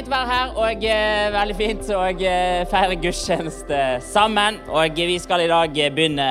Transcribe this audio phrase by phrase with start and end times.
[0.00, 4.56] fint å være her, og eh, veldig fint å eh, feire gudstjeneste sammen.
[4.72, 6.28] Og vi skal i dag begynne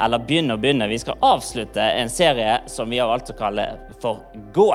[0.00, 0.86] Eller begynne og begynne.
[0.88, 3.66] Vi skal avslutte en serie som vi har valgt å kalle
[4.02, 4.22] for
[4.54, 4.68] Gå.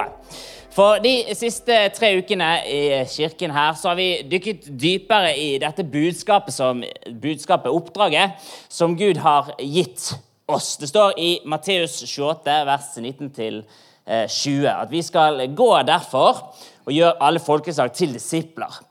[0.73, 5.83] For de siste tre ukene i kirken her så har vi dykket dypere i dette
[5.83, 8.35] budskapet, som, budskapet oppdraget,
[8.67, 10.13] som Gud har gitt
[10.47, 10.75] oss.
[10.79, 13.63] Det står i Matteus 28, vers 19 til
[14.03, 16.41] 20, at vi skal gå derfor
[16.85, 18.81] og gjør alle folkeslag til disipler.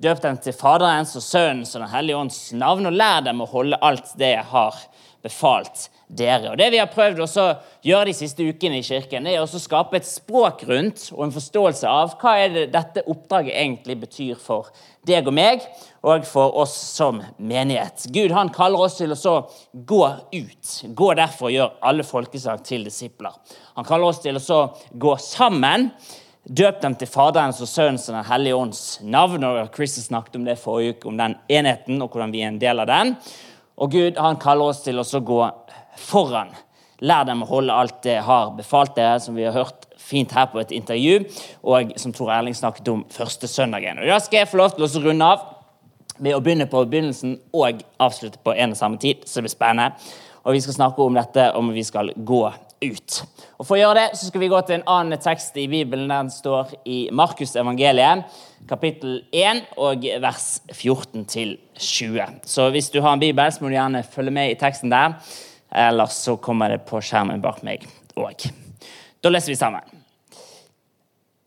[0.00, 3.50] Døp dem til Faderens og Sønnens og Den hellige ånds navn, og lær dem å
[3.50, 4.78] holde alt det jeg har
[5.20, 6.50] befalt dere.
[6.50, 7.44] Og Det vi har prøvd å
[7.84, 11.88] gjøre de siste ukene i kirken, er å skape et språk rundt og en forståelse
[11.88, 14.70] av hva er det dette oppdraget egentlig betyr for
[15.06, 15.64] deg og meg,
[16.00, 18.06] og for oss som menighet.
[18.12, 19.36] Gud han kaller oss til å
[19.72, 20.72] gå ut.
[20.96, 23.36] Gå derfor og gjør alle folkeslag til disipler.
[23.76, 25.90] Han kaller oss til å gå sammen
[26.48, 29.44] Døp dem til Faderens og Sønnens og Den hellige ånds navn.
[29.44, 32.58] og Chris snakket om det forrige uke, om den enheten og hvordan vi er en
[32.58, 33.16] del av den.
[33.76, 35.50] Og Gud han kaller oss til å gå
[35.96, 36.48] foran.
[37.00, 40.46] Lær dem å holde alt det har befalt dere, som vi har hørt fint her
[40.46, 41.24] på et intervju,
[41.62, 43.98] og som Tor Erling snakket om første søndagen.
[43.98, 45.40] Og Da skal jeg få lov til å runde av
[46.18, 49.24] med å begynne på begynnelsen og avslutte på en og samme tid.
[49.26, 49.92] Så det blir spennende.
[50.44, 53.20] Og vi skal snakke om dette om vi skal gå ut.
[53.60, 56.08] Og For å gjøre det så skal vi gå til en annen tekst i Bibelen.
[56.08, 58.24] Den står i Markusevangeliet,
[58.70, 62.40] kapittel 1, og vers 14-20.
[62.48, 65.18] Så hvis du har en bibel, så må du gjerne følge med i teksten der.
[65.70, 67.84] Ellers så kommer det på skjermen bak meg
[68.18, 68.48] òg.
[69.20, 70.00] Da leser vi sammen.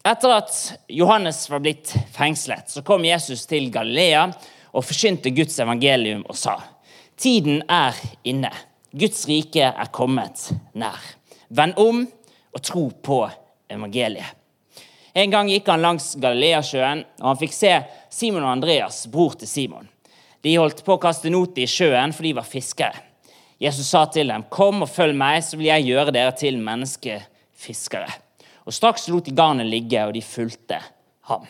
[0.03, 0.51] Etter at
[0.91, 4.27] Johannes var blitt fengslet, så kom Jesus til Galilea
[4.73, 6.59] og forsynte Guds evangelium og sa:"
[7.17, 7.95] Tiden er
[8.25, 8.51] inne.
[8.91, 10.99] Guds rike er kommet nær.
[11.53, 12.03] Vend om
[12.53, 13.19] og tro på
[13.69, 14.39] evangeliet.
[15.13, 17.73] En gang gikk han langs Galileasjøen, og han fikk se
[18.09, 19.89] Simon og Andreas, bror til Simon.
[20.41, 22.97] De holdt på å kaste not i sjøen, for de var fiskere.
[23.61, 28.19] Jesus sa til dem, 'Kom og følg meg, så vil jeg gjøre dere til menneskefiskere.'
[28.66, 30.81] Og Straks lot de garnet ligge, og de fulgte
[31.22, 31.45] ham.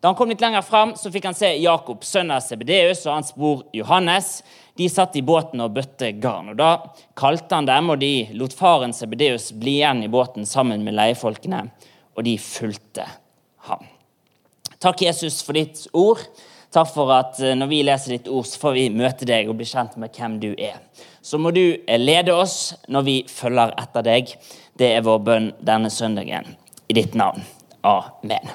[0.00, 3.32] Da han kom litt lenger fram, fikk han se Jakob, sønn av Sebedeus, og hans
[3.34, 4.42] bror Johannes.
[4.78, 6.52] De satt i båten og bøtte garn.
[6.52, 6.70] og Da
[7.18, 11.64] kalte han dem, og de lot faren Sebedeus bli igjen i båten sammen med leiefolkene,
[12.14, 13.06] og de fulgte
[13.66, 13.82] ham.
[14.78, 16.22] Takk, Jesus, for ditt ord.
[16.70, 19.56] Takk for at eh, når vi leser ditt ord, så får vi møte deg og
[19.58, 20.76] bli kjent med hvem du er.
[21.26, 24.30] Så må du eh, lede oss når vi følger etter deg.
[24.78, 26.54] Det er vår bønn denne søndagen.
[26.86, 27.42] I ditt navn.
[27.82, 28.54] Amen.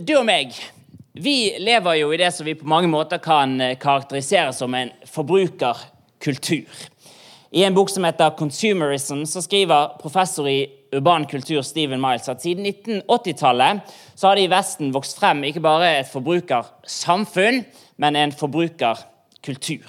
[0.00, 0.56] Du og meg
[1.16, 4.90] vi lever jo i det som vi på mange måter kan eh, karakterisere som en
[5.08, 6.68] forbrukerkultur.
[7.50, 12.42] I en bok som heter 'Consumerism', så skriver professor i urban kultur Stephen Miles at
[12.42, 13.80] siden 1980-tallet
[14.14, 17.64] så har det i Vesten vokst frem ikke bare et forbrukersamfunn,
[17.96, 19.88] men en forbrukerkultur.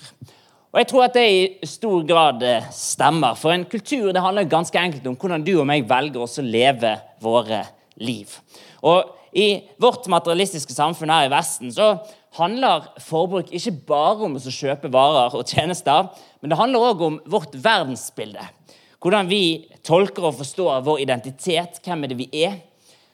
[0.72, 3.36] Og Jeg tror at det i stor grad eh, stemmer.
[3.36, 7.00] For en kultur det handler ganske enkelt om hvordan du og meg velger å leve
[7.20, 7.66] våre
[7.98, 8.40] liv.
[8.84, 9.48] Og i
[9.82, 11.96] vårt materialistiske samfunn her i Vesten så
[12.38, 16.12] handler forbruk ikke bare om å kjøpe varer og tjenester,
[16.42, 18.44] men det handler òg om vårt verdensbilde.
[19.04, 22.58] Hvordan vi tolker og forstår vår identitet, hvem er det vi er.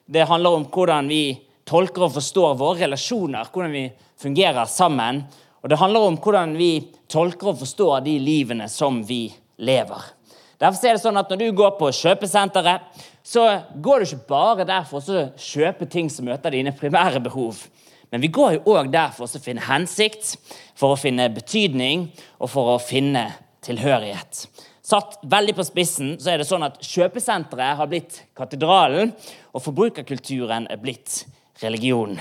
[0.05, 1.23] Det handler om hvordan vi
[1.67, 3.85] tolker og forstår våre relasjoner, hvordan vi
[4.19, 5.23] fungerer sammen.
[5.63, 6.71] Og det handler om hvordan vi
[7.11, 9.25] tolker og forstår de livene som vi
[9.63, 10.11] lever.
[10.59, 12.83] Derfor er det sånn at Når du går på kjøpesenteret,
[13.23, 17.63] så går du ikke bare der for å kjøpe ting som møter dine primære behov.
[18.11, 20.35] Men vi går jo òg der for å finne hensikt,
[20.77, 23.29] for å finne betydning og for å finne
[23.65, 24.43] tilhørighet.
[24.83, 29.13] Satt veldig på spissen så er det sånn at kjøpesenteret har blitt katedralen,
[29.55, 31.23] og forbrukerkulturen er blitt
[31.63, 32.19] religionen.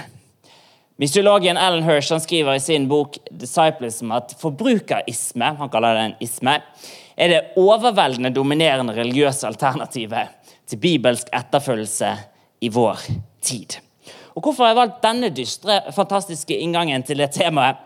[1.02, 6.60] Mysiologen Alan Hirsch skriver i sin bok 'Disciplism' at forbrukerisme han kaller det en isme,
[7.16, 12.12] er det overveldende dominerende religiøse alternativet til bibelsk etterfølgelse
[12.62, 13.00] i vår
[13.42, 13.78] tid.
[14.34, 17.80] Og Hvorfor har jeg valgt denne dystre, fantastiske inngangen til det temaet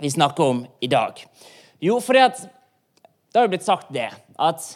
[0.00, 1.24] vi snakker om i dag?
[1.80, 4.10] Jo, fordi at det har jo blitt sagt det
[4.40, 4.66] at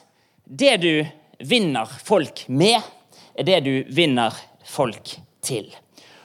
[0.45, 0.93] det du
[1.45, 2.81] vinner folk med,
[3.35, 5.73] er det du vinner folk til.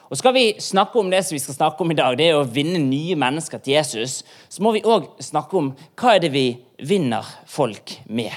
[0.10, 2.40] Og Skal vi snakke om det som vi skal snakke om i dag, det er
[2.40, 6.32] å vinne nye mennesker til Jesus, så må vi òg snakke om hva er det
[6.34, 6.46] vi
[6.82, 8.34] vinner folk med.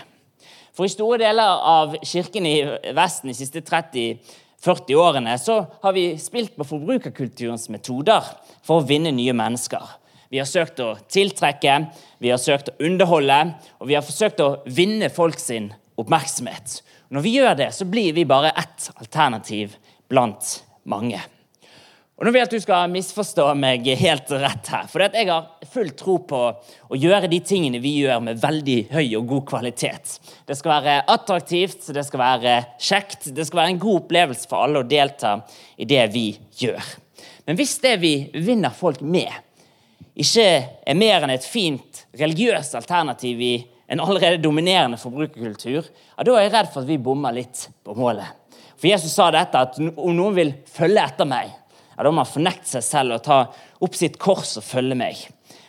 [0.73, 2.57] For i store deler av kirken i
[2.97, 8.25] Vesten de siste 30-40 årene så har vi spilt på forbrukerkulturens metoder
[8.65, 9.99] for å vinne nye mennesker.
[10.33, 11.75] Vi har søkt å tiltrekke,
[12.17, 13.37] vi har søkt å underholde,
[13.83, 15.69] og vi har forsøkt å vinne folk sin
[16.01, 16.79] oppmerksomhet.
[17.13, 19.77] Når vi gjør det, så blir vi bare ett alternativ
[20.09, 21.21] blant mange.
[22.23, 24.85] Og nå vil jeg at du skal misforstå meg helt rett her.
[24.87, 29.17] For jeg har full tro på å gjøre de tingene vi gjør, med veldig høy
[29.19, 30.13] og god kvalitet.
[30.47, 34.63] Det skal være attraktivt, det skal være kjekt, det skal være en god opplevelse for
[34.63, 35.33] alle å delta
[35.75, 36.29] i det vi
[36.61, 36.93] gjør.
[37.51, 39.33] Men hvis det vi vinner folk med,
[40.15, 43.57] ikke er mer enn et fint religiøst alternativ i
[43.91, 47.99] en allerede dominerende forbrukerkultur, ja, da er jeg redd for at vi bommer litt på
[47.99, 48.31] målet.
[48.77, 51.51] For Jesus sa dette, at om noen vil følge etter meg,
[51.97, 53.39] ja, da må han fornekte seg selv og ta
[53.83, 55.21] opp sitt kors og følge meg.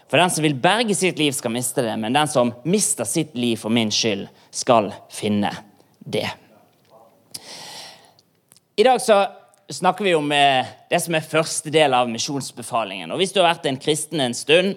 [0.09, 3.33] For den som vil berge sitt liv, skal miste det, men den som mister sitt
[3.33, 5.49] liv for min skyld, skal finne
[6.05, 6.27] det.
[8.77, 9.23] I dag så
[9.73, 13.11] snakker vi om eh, det som er første del av misjonsbefalingen.
[13.11, 14.75] Og Hvis du har vært en kristen en stund,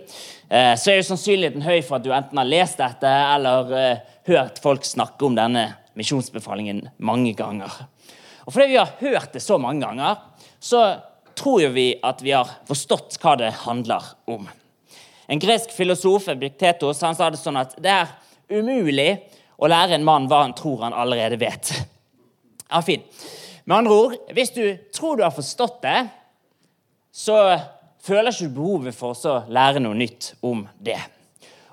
[0.49, 4.05] eh, så er jo sannsynligheten høy for at du enten har lest dette eller eh,
[4.31, 7.73] hørt folk snakke om denne misjonsbefalingen mange ganger.
[8.47, 10.21] Og Fordi vi har hørt det så mange ganger,
[10.61, 10.83] så
[11.37, 14.49] tror jo vi at vi har forstått hva det handler om.
[15.27, 18.13] En gresk filosof Epiktetos, han sa det sånn at det er
[18.53, 19.11] umulig
[19.57, 21.75] å lære en mann hva han tror han allerede vet.
[22.67, 23.05] Ja, fin.
[23.63, 26.01] Med andre ord, hvis du tror du har forstått det,
[27.15, 27.37] så
[28.03, 30.99] føler ikke du behovet for å lære noe nytt om det.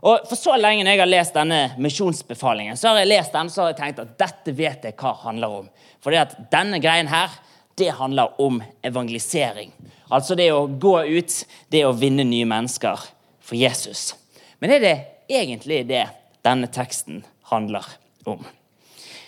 [0.03, 3.63] Og For så lenge jeg har lest denne misjonsbefalingen, så har jeg lest den, så
[3.63, 5.71] har jeg tenkt at dette vet jeg hva handler om.
[6.03, 7.33] Fordi at denne greien her
[7.75, 9.71] det handler om evangelisering.
[10.09, 11.37] Altså det å gå ut,
[11.69, 13.07] det å vinne nye mennesker
[13.41, 14.13] for Jesus.
[14.61, 14.97] Men er det
[15.31, 16.05] egentlig det
[16.45, 17.87] denne teksten handler
[18.29, 18.43] om?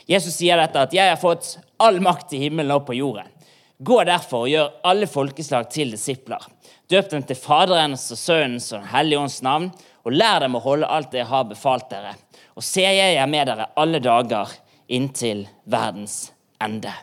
[0.06, 3.32] Jesus sier dette at 'jeg har fått all makt i himmelen og på jorden'.
[3.84, 6.40] Gå derfor og gjør alle folkeslag til disipler.
[6.88, 9.72] Døp dem til Faderens og Sønnens og Den hellige ånds navn,
[10.06, 12.14] og lær dem å holde alt det jeg har befalt dere.
[12.56, 14.48] Og se, jeg er med dere alle dager
[14.88, 16.32] inntil verdens
[16.62, 16.94] ende.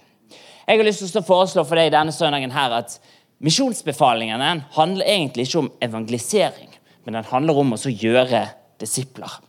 [0.66, 2.98] Jeg har lyst til å foreslå for deg denne søndagen her at
[3.42, 6.70] misjonsbefalingen handler egentlig ikke om evangelisering,
[7.04, 8.44] men den handler om å gjøre
[8.82, 9.40] disipler.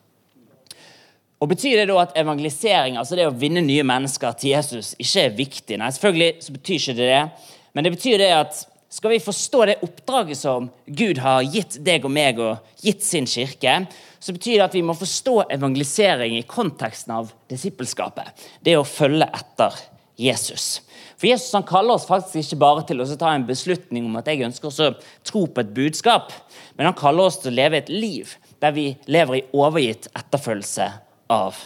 [1.44, 5.26] Og Betyr det da at evangelisering, altså det å vinne nye mennesker til Jesus, ikke
[5.26, 5.80] er viktig?
[5.80, 7.50] Nei, selvfølgelig så betyr ikke det det.
[7.76, 8.62] Men det betyr det at
[8.94, 13.28] skal vi forstå det oppdraget som Gud har gitt deg og meg og gitt sin
[13.28, 13.80] kirke,
[14.24, 18.30] så betyr det at vi må forstå evangelisering i konteksten av disippelskapet.
[18.64, 19.82] Det å følge etter
[20.16, 20.78] Jesus.
[21.24, 24.28] For Jesus han kaller oss faktisk ikke bare til å ta en beslutning om at
[24.28, 24.88] jeg ønsker å
[25.24, 26.34] tro på et budskap,
[26.76, 30.88] men han kaller oss til å leve et liv der vi lever i overgitt etterfølgelse
[31.32, 31.62] av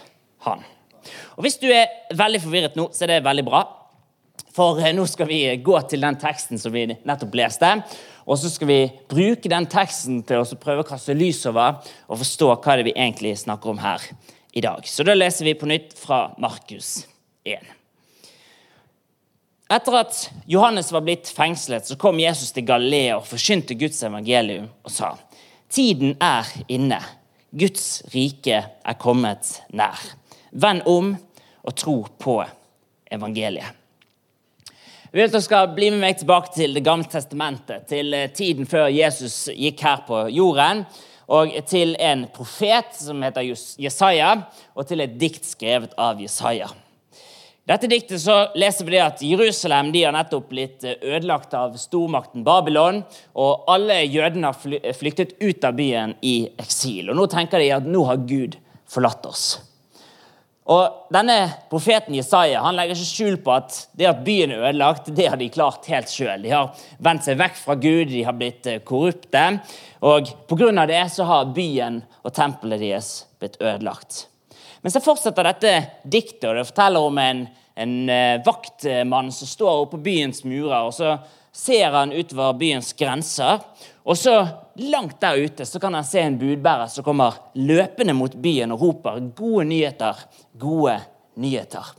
[0.46, 0.62] han.
[1.40, 3.64] Og Hvis du er veldig forvirret nå, så er det veldig bra.
[4.54, 7.72] For eh, nå skal vi gå til den teksten som vi nettopp leste.
[8.30, 12.22] Og så skal vi bruke den teksten til å prøve å kaste lys over og
[12.22, 14.06] forstå hva det er vi egentlig snakker om her
[14.54, 14.86] i dag.
[14.86, 17.08] Så da leser vi på nytt fra Markus
[17.42, 17.77] 1.
[19.68, 24.70] Etter at Johannes var blitt fengslet, så kom Jesus til Galilea og forkynte Guds evangelium
[24.88, 25.18] og sa
[25.68, 27.02] Tiden er inne.
[27.52, 30.00] Guds rike er kommet nær.
[30.56, 31.12] Vend om
[31.68, 32.38] og tro på
[33.12, 33.76] evangeliet.
[35.12, 38.32] Jeg vil at dere skal bli med meg tilbake til Det gamle testamentet, til eh,
[38.32, 40.86] tiden før Jesus gikk her på jorden,
[41.28, 43.52] og til en profet som heter
[43.84, 44.34] Jesaja,
[44.76, 46.72] og til et dikt skrevet av Jesaja
[47.68, 51.74] dette diktet så leser vi det at Jerusalem de har nettopp blitt eh, ødelagt av
[51.80, 53.02] stormakten Babylon.
[53.36, 57.10] Og alle jødene har flyktet ut av byen i eksil.
[57.12, 58.56] Og Nå tenker de at nå har Gud
[58.88, 59.50] forlatt oss.
[60.68, 61.36] Og denne
[61.72, 65.40] Profeten Jesaja han legger ikke skjul på at det at byen er ødelagt, det har
[65.40, 66.44] de klart helt sjøl.
[66.44, 66.72] De har
[67.04, 69.44] vendt seg vekk fra Gud, de har blitt eh, korrupte.
[70.08, 70.88] Og pga.
[70.88, 74.26] det så har byen og tempelet deres blitt ødelagt.
[74.82, 77.44] Men så fortsetter dette diktet, og det forteller om en,
[77.76, 80.88] en uh, vaktmann som står oppe på byens murer.
[80.88, 81.16] og Så
[81.58, 83.64] ser han utover byens grenser,
[84.06, 84.36] og så
[84.76, 88.82] langt der ute så kan han se en budbærer som kommer løpende mot byen og
[88.82, 90.16] roper 'gode nyheter,
[90.54, 91.00] gode
[91.36, 91.96] nyheter'.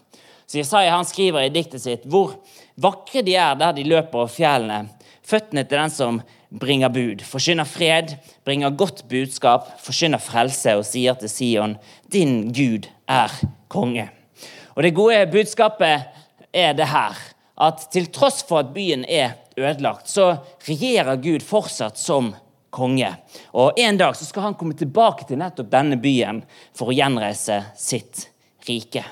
[0.46, 2.38] Så Jesaja han skriver i diktet sitt hvor
[2.80, 4.88] vakre de er der de løper over fjellene.
[5.26, 8.14] Føttene til den som bringer bud, forkynner fred,
[8.44, 11.76] bringer godt budskap, forkynner frelse og sier til Sion,
[12.12, 13.32] din Gud er
[13.68, 14.08] konge.
[14.76, 16.08] Og Det gode budskapet
[16.54, 17.16] er det her,
[17.60, 20.36] at til tross for at byen er ødelagt, så
[20.68, 22.34] regjerer Gud fortsatt som
[22.70, 23.10] konge.
[23.52, 26.42] Og En dag så skal han komme tilbake til nettopp denne byen
[26.76, 28.28] for å gjenreise sitt
[28.68, 29.04] rike.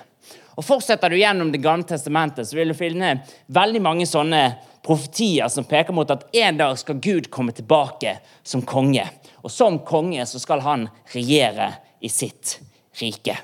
[0.56, 3.18] Og Fortsetter du gjennom Det gamle testamentet, så vil du finne
[3.52, 8.62] veldig mange sånne profetier som peker mot at en dag skal Gud komme tilbake som
[8.62, 9.04] konge.
[9.42, 12.58] Og som konge så skal han regjere i sitt
[13.00, 13.36] rike.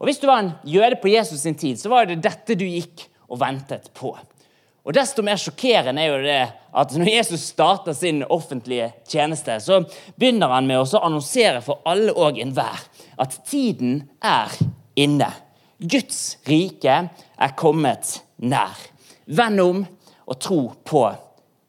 [0.00, 2.66] Og Hvis du var en jøde på Jesus sin tid, så var det dette du
[2.66, 4.12] gikk og ventet på.
[4.84, 6.40] Og Desto mer sjokkerende er jo det
[6.76, 9.80] at når Jesus starter sin offentlige tjeneste, så
[10.18, 12.82] begynner han med å annonsere for alle og enhver
[13.16, 14.52] at tiden er
[15.00, 15.30] inne.
[15.78, 18.76] Guds rike er kommet nær.
[19.24, 19.84] Venn om
[20.24, 21.04] og tro på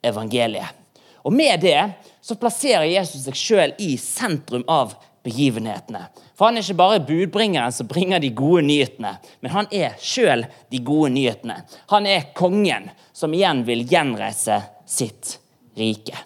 [0.06, 0.82] evangeliet.
[1.26, 1.80] Og Med det
[2.22, 4.94] så plasserer Jesus seg sjøl i sentrum av
[5.26, 6.04] begivenhetene.
[6.38, 10.46] For han er ikke bare budbringeren som bringer de gode nyhetene, men han er sjøl
[10.70, 11.58] de gode nyhetene.
[11.90, 15.40] Han er kongen som igjen vil gjenreise sitt
[15.80, 16.18] rike.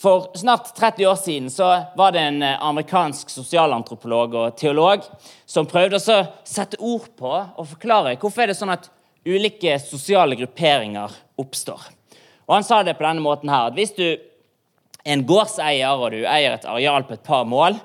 [0.00, 5.04] For snart 30 år siden så var det en amerikansk sosialantropolog og teolog
[5.44, 8.88] som prøvde å sette ord på og forklare hvorfor er det sånn at
[9.26, 11.80] ulike sosiale grupperinger oppstår.
[12.48, 16.12] Og Han sa det på denne måten her, at hvis du er en gårdseier og
[16.14, 17.78] du eier et areal på et par mål,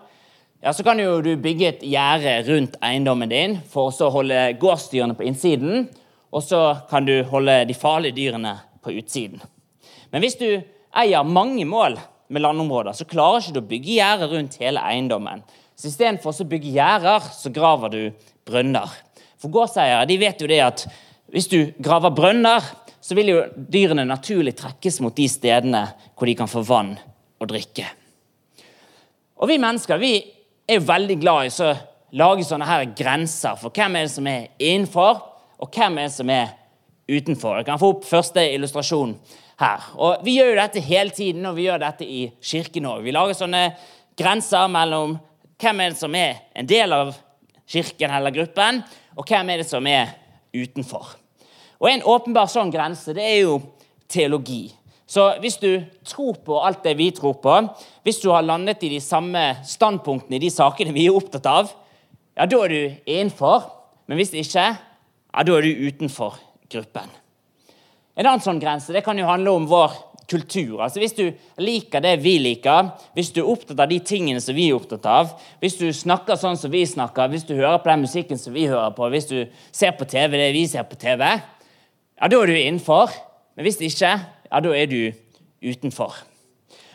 [0.66, 5.14] ja, så kan jo du bygge et gjerde rundt eiendommen din for å holde gårdsdyrene
[5.18, 5.86] på innsiden,
[6.34, 9.44] og så kan du holde de farlige dyrene på utsiden.
[10.10, 10.50] Men hvis du
[10.96, 12.00] eier mange mål
[12.34, 15.44] med landområder, så klarer ikke du å bygge gjerde rundt hele eiendommen.
[15.78, 18.02] Så Istedenfor å bygge gjerder, så graver du
[18.48, 18.90] brønner.
[19.38, 20.86] For gårdseiere vet jo det at
[21.34, 22.64] hvis du graver brønner,
[23.02, 25.84] så vil jo dyrene naturlig trekkes mot de stedene
[26.16, 26.96] hvor de kan få vann
[27.42, 27.86] og drikke.
[29.36, 30.14] Og Vi mennesker vi
[30.68, 31.74] er veldig glad i å
[32.16, 35.20] lage sånne her grenser for hvem er det som er innenfor,
[35.60, 36.54] og hvem er det som er
[37.10, 37.60] utenfor.
[37.60, 39.14] Jeg kan få opp første illustrasjon
[39.62, 39.86] her.
[39.96, 43.04] Og Vi gjør jo dette hele tiden og vi gjør dette i kirken òg.
[43.04, 43.64] Vi lager sånne
[44.18, 45.18] grenser mellom
[45.62, 47.14] hvem er det som er en del av
[47.70, 48.84] kirken eller gruppen,
[49.16, 50.12] og hvem er det som er
[50.64, 51.16] utenfor.
[51.82, 53.60] Og En åpenbar sånn grense det er jo
[54.08, 54.70] teologi.
[55.06, 57.58] Så hvis du tror på alt det vi tror på,
[58.04, 61.70] hvis du har landet i de samme standpunktene i de sakene vi er opptatt av,
[62.36, 63.70] ja, da er du innenfor.
[64.10, 66.40] Men hvis ikke, ja, da er du utenfor
[66.72, 67.14] gruppen.
[68.16, 69.94] En annen sånn grense det kan jo handle om vår
[70.30, 70.82] kultur.
[70.84, 71.26] Altså Hvis du
[71.62, 75.06] liker det vi liker, hvis du er opptatt av de tingene som vi er opptatt
[75.10, 78.56] av, hvis du snakker sånn som vi snakker, hvis du hører på den musikken som
[78.56, 79.38] vi hører på, hvis du
[79.72, 81.26] ser på TV det vi ser på TV,
[82.16, 83.12] ja, da er du innenfor.
[83.56, 84.14] Men hvis ikke,
[84.50, 85.00] ja, da er du
[85.66, 86.16] utenfor.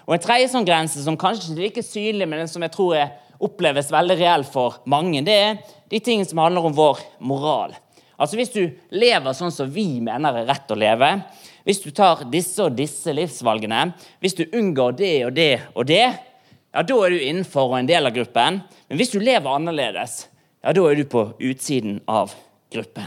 [0.07, 2.97] Og En tredje sånn grense, som kanskje ikke er like synlig, men som jeg tror
[2.99, 7.73] er, oppleves veldig reell for mange, det er de tingene som handler om vår moral.
[8.21, 11.09] Altså Hvis du lever sånn som vi mener er rett å leve,
[11.71, 16.07] hvis du tar disse og disse livsvalgene, hvis du unngår det og det og det,
[16.75, 18.59] ja, da er du innenfor og en del av gruppen.
[18.91, 20.25] Men hvis du lever annerledes,
[20.65, 22.35] ja, da er du på utsiden av
[22.75, 23.07] gruppen.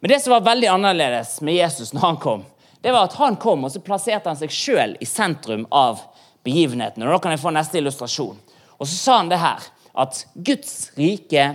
[0.00, 2.44] Men det som var veldig annerledes med Jesus når han kom,
[2.82, 6.02] det var at han kom og så plasserte han seg sjøl i sentrum av
[6.46, 7.06] begivenheten.
[7.06, 8.38] Og Da kan jeg få neste illustrasjon.
[8.78, 11.50] Og så sa han det her, at Guds rike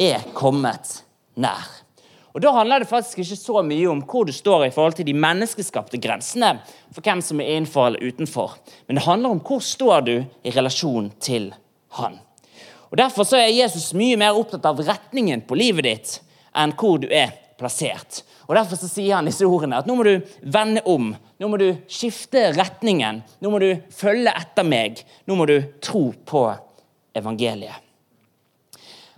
[0.00, 1.02] er kommet
[1.36, 1.68] nær.
[2.36, 5.06] Og Da handler det faktisk ikke så mye om hvor du står i forhold til
[5.08, 6.58] de menneskeskapte grensene
[6.92, 10.52] for hvem som er innenfor eller utenfor, men det handler om hvor står du i
[10.52, 11.54] relasjon til
[11.96, 12.18] Han.
[12.90, 16.12] Og Derfor så er Jesus mye mer opptatt av retningen på livet ditt
[16.52, 18.20] enn hvor du er plassert.
[18.44, 21.14] Og Derfor så sier han disse ordene at nå må du vende om.
[21.40, 23.24] Nå må du skifte retningen.
[23.40, 25.00] Nå må du følge etter meg.
[25.24, 26.46] Nå må du tro på
[27.16, 27.85] evangeliet.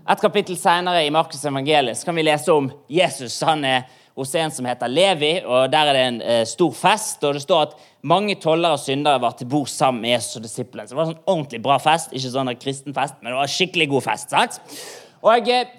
[0.09, 3.35] Et kapittel senere i Markus' evangeliet kan vi lese om Jesus.
[3.45, 3.83] Han er
[4.17, 7.21] hos en som heter Levi, og der er det en eh, stor fest.
[7.29, 7.75] og Det står at
[8.09, 10.89] mange tollere og syndere var til bord sammen med Jesus og disiplene.
[10.89, 12.15] Så det var en sånn ordentlig bra fest.
[12.17, 14.33] Ikke sånn kristen fest, men det var en skikkelig god fest.
[14.33, 14.81] sant?
[15.29, 15.75] Og eh,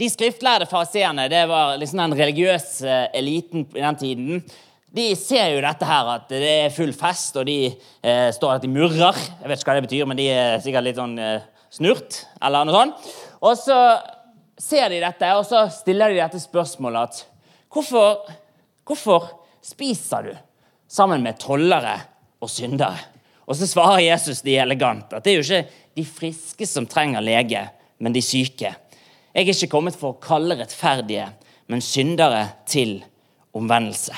[0.00, 4.44] de skriftlærde fariseerne, det var liksom den religiøse eliten i den tiden.
[4.92, 8.68] De ser jo dette her, at det er full fest, og de eh, står at
[8.68, 9.16] de murrer.
[9.40, 12.66] Jeg vet ikke hva det betyr, men de er sikkert litt sånn eh, snurt, eller
[12.66, 13.10] noe sånt.
[13.40, 13.78] Og så
[14.60, 17.22] ser de dette, og så stiller de dette spørsmålet at
[17.72, 18.26] hvorfor,
[18.84, 19.30] hvorfor
[19.64, 20.34] spiser du
[20.90, 21.96] sammen med tollere
[22.40, 22.98] og syndere?
[23.50, 27.24] Og så svarer Jesus de elegant at det er jo ikke de friske som trenger
[27.24, 27.64] lege,
[27.98, 28.74] men de syke.
[29.34, 31.26] Jeg er ikke kommet for å kalle rettferdige,
[31.70, 33.00] men syndere til
[33.56, 34.14] omvendelse.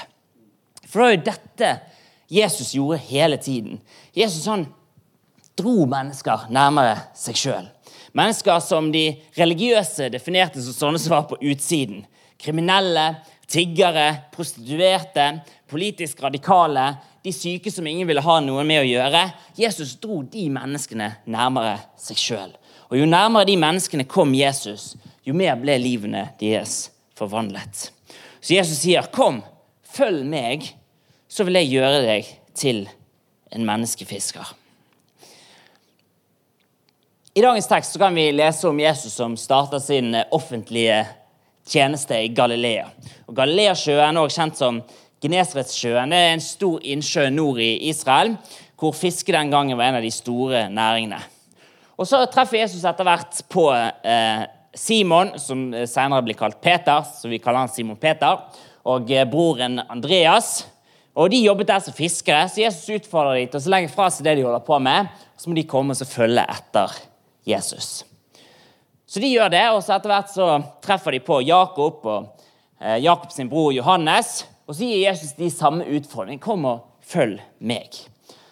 [0.84, 1.72] For det var jo dette
[2.32, 3.80] Jesus gjorde hele tiden.
[4.16, 4.66] Jesus han
[5.58, 7.71] dro mennesker nærmere seg sjøl.
[8.12, 9.06] Mennesker som de
[9.38, 12.02] religiøse definerte som sånne som var på utsiden.
[12.40, 13.06] Kriminelle,
[13.48, 15.28] tiggere, prostituerte,
[15.70, 16.90] politisk radikale,
[17.22, 19.22] de syke som ingen ville ha noe med å gjøre.
[19.56, 22.52] Jesus dro de menneskene nærmere seg sjøl.
[22.90, 24.92] Og Jo nærmere de menneskene kom Jesus,
[25.24, 27.88] jo mer ble livene deres forvandlet.
[28.42, 29.42] Så Jesus sier, 'Kom,
[29.82, 30.74] følg meg,
[31.28, 32.88] så vil jeg gjøre deg til
[33.52, 34.61] en menneskefisker'.
[37.34, 40.98] I dagens tekst kan vi lese om Jesus som starta sin offentlige
[41.64, 42.90] tjeneste i Galilea.
[43.24, 44.80] Og Galileasjøen, også kjent som
[45.24, 48.34] Genesaretsjøen, er en stor innsjø nord i Israel,
[48.76, 51.22] hvor fiske den gangen var en av de store næringene.
[51.96, 54.42] Og Så treffer Jesus etter hvert på eh,
[54.76, 58.42] Simon, som senere blir kalt Peter, så vi kaller han Simon Peter,
[58.84, 60.66] og eh, broren Andreas.
[61.16, 64.28] Og De jobbet der som fiskere, så Jesus utfordrer dem til å legge fra seg
[64.28, 65.08] det de holder på med,
[65.40, 67.00] så må de komme og følge etter
[67.44, 68.04] Jesus.
[69.06, 70.48] Så de gjør det, og så etter hvert så
[70.84, 72.46] treffer de på Jakob og
[72.80, 74.42] eh, Jakobs bror Johannes.
[74.64, 77.98] Og så gir Jesus de samme utfordringene, Kom og følg meg.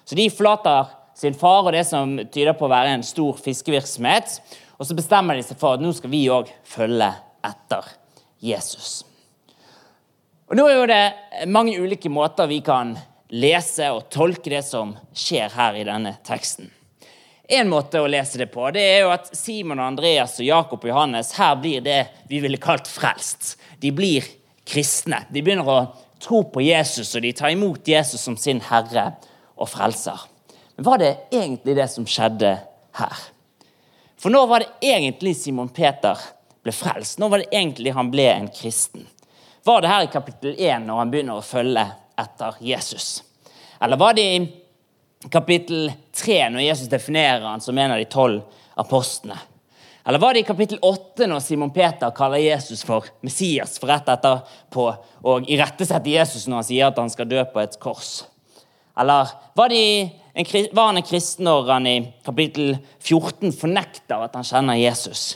[0.04, 4.40] Så de forlater sin far og det som tyder på å være en stor fiskevirksomhet.
[4.80, 7.08] Og så bestemmer de seg for at nå skal vi òg følge
[7.46, 7.88] etter
[8.44, 9.04] Jesus.
[10.50, 12.96] Og Nå er jo det mange ulike måter vi kan
[13.30, 16.72] lese og tolke det som skjer her i denne teksten.
[17.50, 20.84] En måte å lese det på det er jo at Simon og Andreas og Jakob
[20.84, 23.56] og Johannes her blir det vi ville kalt frelst.
[23.82, 24.26] De blir
[24.70, 25.24] kristne.
[25.34, 25.80] De begynner å
[26.22, 29.08] tro på Jesus, og de tar imot Jesus som sin herre
[29.58, 30.20] og frelser.
[30.76, 32.52] Men var det egentlig det som skjedde
[33.00, 33.24] her?
[34.20, 36.22] For når var det egentlig Simon Peter
[36.62, 37.18] ble frelst?
[37.18, 39.08] Når var det egentlig han ble en kristen?
[39.66, 41.88] Var det her i kapittel 1 når han begynner å følge
[42.20, 43.24] etter Jesus?
[43.80, 44.40] Eller var det i
[45.28, 48.40] kapittel 3, når Jesus definerer han som en av de tolv
[48.80, 49.36] apostlene?
[50.06, 54.08] Eller var det i kapittel 8, når Simon Peter kaller Jesus for Messias, for rett
[54.08, 54.86] etterpå
[55.28, 58.22] og irettesetter Jesus når han sier at han skal dø på et kors?
[58.98, 60.10] Eller var, en,
[60.72, 65.34] var han en kristen når han i kapittel 14 fornekter at han kjenner Jesus?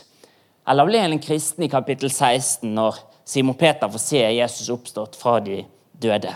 [0.67, 5.17] Eller ble han en kristen i kapittel 16 når Simon Peter får se Jesus oppstått
[5.17, 5.61] fra de
[5.93, 6.33] døde?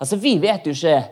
[0.00, 1.04] Altså, Vi vet jo ikke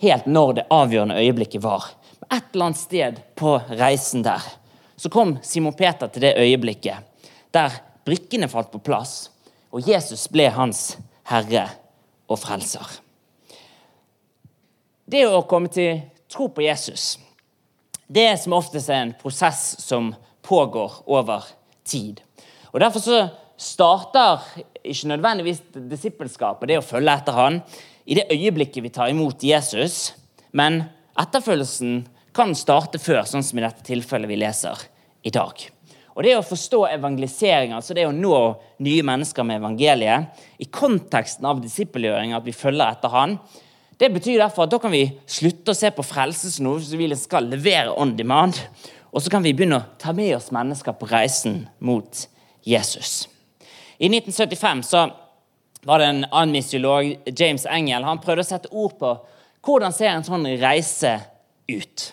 [0.00, 1.90] helt når det avgjørende øyeblikket var.
[2.30, 4.44] Et eller annet sted på reisen der
[5.00, 7.06] så kom Simon Peter til det øyeblikket
[7.54, 7.72] der
[8.04, 9.30] brikkene falt på plass,
[9.72, 10.98] og Jesus ble hans
[11.30, 11.64] herre
[12.30, 12.84] og frelser.
[15.10, 17.16] Det å komme til tro på Jesus
[18.10, 20.10] det er som oftest en prosess som
[20.42, 21.44] pågår over
[21.86, 22.18] tid.
[22.74, 23.18] Og Derfor så
[23.60, 24.42] starter
[24.82, 25.60] ikke nødvendigvis
[25.90, 27.60] disippelskapet, det å følge etter han,
[28.10, 30.12] i det øyeblikket vi tar imot Jesus.
[30.52, 30.82] Men
[31.18, 32.02] etterfølgelsen
[32.34, 34.82] kan starte før, sånn som i dette tilfellet vi leser
[35.22, 35.54] i dag.
[36.18, 38.34] Og Det å forstå evangelisering, altså det å nå
[38.82, 43.38] nye mennesker med evangeliet, i konteksten av disippelgjøring, at vi følger etter Han,
[44.00, 46.98] det betyr derfor at da kan vi slutte å se på frelse som noe som
[46.98, 48.58] vi skal levere on demand,
[49.12, 52.26] og så kan vi begynne å ta med oss mennesker på reisen mot
[52.66, 53.28] Jesus.
[54.00, 55.06] I 1975 så
[55.86, 59.14] var det en annen misiolog, James Engel, han prøvde å sette ord på
[59.64, 61.18] hvordan ser en sånn reise
[61.70, 62.10] ut.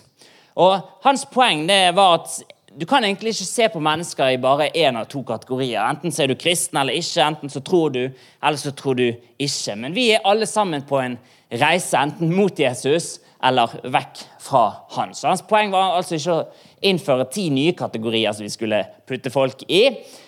[0.58, 2.39] Og Hans poeng det var at
[2.77, 5.82] du kan egentlig ikke se på mennesker i bare én av to kategorier.
[5.82, 8.03] Enten så er du kristen eller ikke, enten så tror du,
[8.43, 9.77] eller så tror du ikke.
[9.82, 11.17] Men vi er alle sammen på en
[11.49, 14.63] reise enten mot Jesus eller vekk fra
[14.95, 15.13] han.
[15.13, 16.45] Så Hans poeng var altså ikke å
[16.88, 19.84] innføre ti nye kategorier som vi skulle putte folk i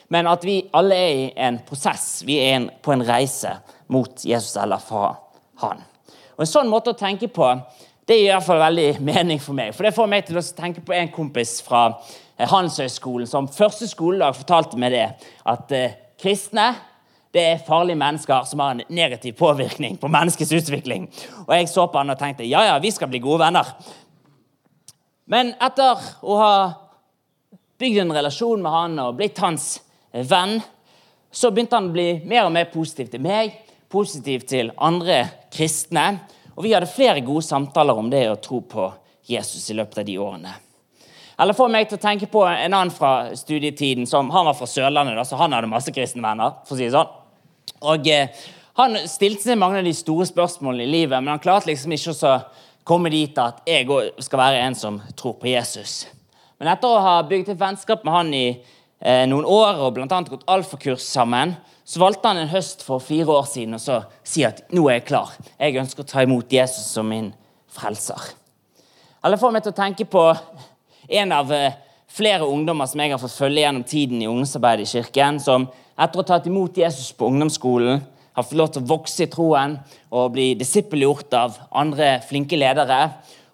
[0.10, 2.24] men at vi alle er i en prosess.
[2.26, 3.54] Vi er på en reise
[3.94, 5.14] mot Jesus eller fra
[5.62, 5.84] han.
[6.38, 7.52] Og En sånn måte å tenke på
[8.10, 9.76] det gir i hvert fall veldig mening for meg.
[9.78, 13.86] For Det får meg til å tenke på en kompis fra eh, Handelshøyskolen som første
[13.90, 15.06] skoledag fortalte meg det.
[15.46, 16.72] At eh, kristne
[17.32, 21.10] det er farlige mennesker som har en negativ påvirkning på menneskets utvikling.
[21.46, 23.70] Og Jeg så på han og tenkte ja, ja, vi skal bli gode venner.
[25.30, 26.54] Men etter å ha
[27.80, 29.76] bygd en relasjon med han og blitt hans
[30.12, 30.58] venn,
[31.32, 33.54] så begynte han å bli mer og mer positiv til meg,
[33.94, 35.22] positiv til andre
[35.54, 36.08] kristne.
[36.58, 38.90] Og vi hadde flere gode samtaler om det å tro på
[39.30, 40.56] Jesus i løpet av de årene.
[41.40, 44.08] Eller får meg til å tenke på en annen fra studietiden.
[44.08, 46.52] som Han var fra Sørlandet, da, så han hadde masse kristne venner.
[46.66, 47.08] for å si det sånn.
[47.82, 48.28] Og eh,
[48.80, 52.14] Han stilte seg mange av de store spørsmålene i livet, men han klarte liksom ikke
[52.16, 52.36] å
[52.88, 53.88] komme dit at jeg
[54.24, 56.08] skal være en som tror på Jesus.
[56.60, 60.08] Men etter å ha bygd et vennskap med han i eh, noen år og bl.a.
[60.08, 64.46] gått alfakurs sammen, så valgte han en høst for fire år siden og så si
[64.48, 65.36] at nå er jeg klar.
[65.60, 67.34] Jeg ønsker å ta imot Jesus som min
[67.74, 68.32] frelser.
[69.26, 70.24] Eller får meg til å tenke på
[71.10, 71.74] en av eh,
[72.10, 75.68] flere ungdommer som jeg har fått følge gjennom tiden i ungdomsarbeidet i kirken, som
[76.00, 78.02] etter å ha tatt imot Jesus på ungdomsskolen
[78.40, 79.76] har fått lov til å vokse i troen
[80.16, 83.02] og bli disippelgjort av andre flinke ledere.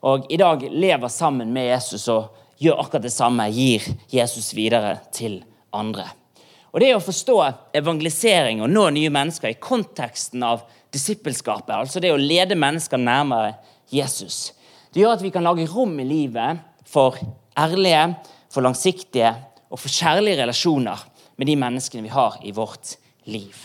[0.06, 5.00] Og i dag lever sammen med Jesus og gjør akkurat det samme, gir Jesus videre
[5.16, 5.40] til
[5.74, 6.06] andre.
[6.76, 7.38] Og Det å forstå
[7.80, 13.56] evangelisering og nå nye mennesker i konteksten av disippelskapet, altså det å lede mennesker nærmere
[13.92, 14.52] Jesus,
[14.92, 17.18] det gjør at vi kan lage rom i livet for
[17.58, 18.08] ærlige,
[18.52, 19.34] for langsiktige
[19.70, 21.02] og for kjærlige relasjoner
[21.36, 22.96] med de menneskene vi har i vårt
[23.28, 23.56] liv.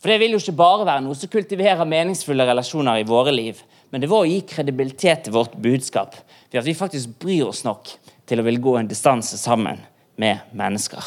[0.00, 3.58] For det vil jo ikke bare være noe som kultiverer meningsfulle relasjoner i våre liv,
[3.92, 6.14] men det var å gi kredibilitet til vårt budskap
[6.50, 7.90] ved at vi faktisk bryr oss nok
[8.30, 9.82] til å vil gå en distanse sammen
[10.20, 11.04] med mennesker.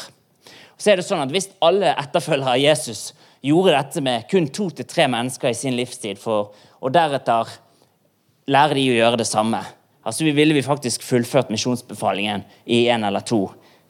[0.74, 3.12] Og så er det sånn at Hvis alle etterfølgere av Jesus
[3.44, 7.50] gjorde dette med kun to til tre mennesker i sin livstid, for, og deretter
[8.46, 9.60] lærer de å gjøre det samme,
[10.04, 13.46] altså ville vi faktisk fullført misjonsbefalingen i en eller to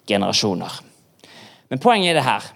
[0.06, 0.80] generasjoner.
[1.68, 2.52] Men poenget er det her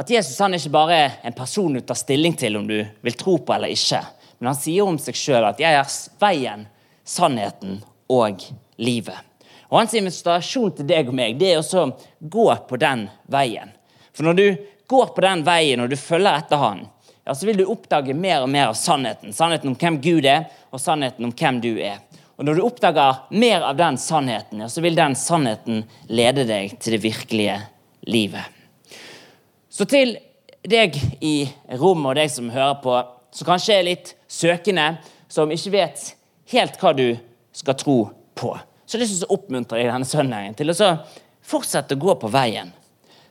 [0.00, 3.16] at Jesus han er ikke bare en person du tar stilling til om du vil
[3.18, 4.00] tro på eller ikke.
[4.38, 6.66] Men han sier om seg sjøl at 'jeg er veien,
[7.04, 8.40] sannheten og
[8.78, 9.26] livet'.
[9.70, 13.70] Og Hans invitasjon til deg og meg det er å gå på den veien.
[14.12, 14.56] For når du
[14.86, 16.88] går på den veien og du følger etter han,
[17.24, 19.32] ja, så vil du oppdage mer og mer av sannheten.
[19.32, 22.00] Sannheten om hvem Gud er, og sannheten om hvem du er.
[22.40, 26.94] Og Når du oppdager mer av den sannheten, så vil den sannheten lede deg til
[26.96, 27.58] det virkelige
[28.08, 28.46] livet.
[29.68, 30.14] Så til
[30.64, 31.44] deg i
[31.76, 32.94] rommet og deg som hører på,
[33.36, 34.86] som kanskje er litt søkende,
[35.28, 36.06] som ikke vet
[36.54, 37.10] helt hva du
[37.52, 37.98] skal tro
[38.32, 38.54] på,
[38.88, 40.90] så har jeg lyst til å oppmuntre deg denne søndagen til å
[41.44, 42.72] fortsette å gå på veien.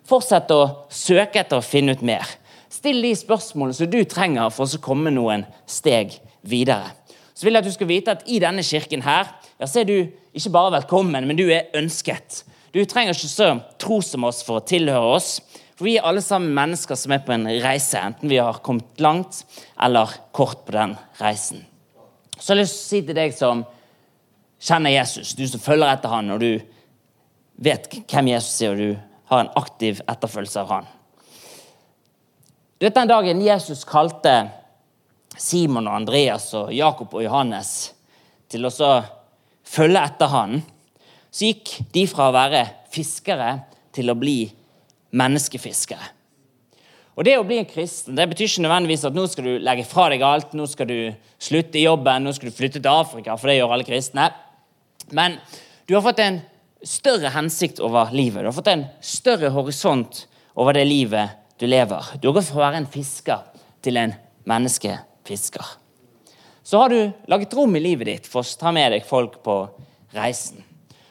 [0.06, 2.30] Fortsette å søke etter å finne ut mer.
[2.70, 6.14] Still de spørsmålene som du trenger for å komme noen steg
[6.46, 6.94] videre.
[7.40, 9.88] Så vil jeg at du skal vite at I denne kirken her, ja, så er
[9.88, 9.96] du
[10.36, 12.42] ikke bare velkommen, men du er ønsket.
[12.76, 15.38] Du trenger ikke så tro som oss for å tilhøre oss.
[15.80, 19.00] For vi er alle sammen mennesker som er på en reise, enten vi har kommet
[19.00, 19.46] langt
[19.80, 21.64] eller kort på den reisen.
[22.36, 23.64] Så jeg har lyst til å si til deg som
[24.60, 26.60] kjenner Jesus, du som følger etter han, og du
[27.64, 30.96] vet hvem Jesus er, og du har en aktiv etterfølgelse av han.
[32.80, 34.50] Du vet Den dagen Jesus kalte
[35.40, 37.74] Simon og Andreas og Jakob og Johannes
[38.52, 38.72] til å
[39.70, 40.60] følge etter han,
[41.32, 43.52] så gikk de fra å være fiskere
[43.96, 44.42] til å bli
[45.16, 46.16] menneskefiskere.
[47.20, 49.84] Og Det å bli en kristen det betyr ikke nødvendigvis at nå skal du legge
[49.88, 51.00] fra deg alt, nå skal du
[51.42, 54.30] slutte i jobben, nå skal du flytte til Afrika, for det gjør alle kristne.
[55.12, 55.36] Men
[55.90, 56.40] du har fått en
[56.86, 58.40] større hensikt over livet.
[58.40, 60.24] Du har fått en større horisont
[60.56, 62.16] over det livet du lever.
[62.22, 63.44] Du har gått fra å være en fisker
[63.84, 64.16] til en
[64.48, 65.09] menneskefisker.
[66.64, 69.62] Så har du laget rom i livet ditt for å ta med deg folk på
[70.14, 70.64] reisen.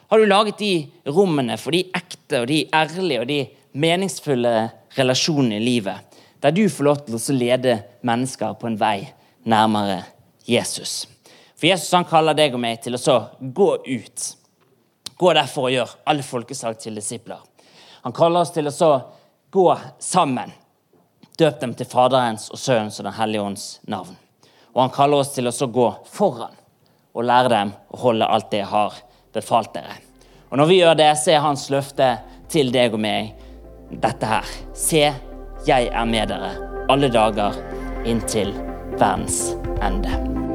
[0.09, 0.73] Har du laget de
[1.11, 3.39] rommene for de ekte og de ærlige og de
[3.77, 4.53] meningsfulle
[4.97, 7.75] relasjonene i livet, der du får lov til å lede
[8.07, 9.09] mennesker på en vei
[9.45, 10.01] nærmere
[10.47, 11.03] Jesus.
[11.59, 14.27] For Jesus han kaller deg og meg til å så gå ut.
[15.19, 17.41] Gå derfor og gjør alle folkeslag til disipler.
[18.07, 18.91] Han kaller oss til å så
[19.51, 19.67] gå
[19.99, 20.53] sammen.
[21.39, 24.17] Døp dem til Faderens og Sønnens og Den hellige ånds navn.
[24.75, 26.57] Og han kaller oss til å gå foran
[27.15, 28.97] og lære dem å holde alt det jeg har
[29.33, 29.95] befalt dere.
[30.51, 32.09] Og Når vi gjør det, så er hans løfte
[32.49, 33.31] til deg og meg
[33.89, 34.51] dette her.
[34.73, 35.05] Se,
[35.67, 36.51] jeg er med dere
[36.89, 37.55] alle dager
[38.09, 38.53] inntil
[38.97, 39.53] verdens
[39.85, 40.48] ende.